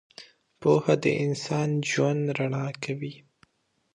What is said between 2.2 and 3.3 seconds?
رڼا کوي.